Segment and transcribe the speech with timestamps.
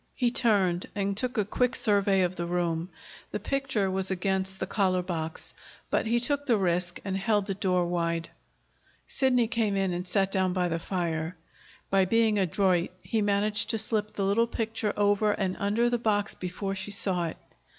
[0.15, 2.89] He turned and took a quick survey of the room.
[3.29, 5.53] The picture was against the collar box.
[5.91, 8.31] But he took the risk and held the door wide.
[9.05, 11.37] Sidney came in and sat down by the fire.
[11.91, 16.33] By being adroit he managed to slip the little picture over and under the box
[16.33, 17.37] before she saw it.